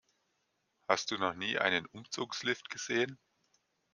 Hast 0.87 1.11
du 1.11 1.19
noch 1.19 1.35
nie 1.35 1.59
einen 1.59 1.85
Umzugslift 1.85 2.71
gesehen? 2.71 3.19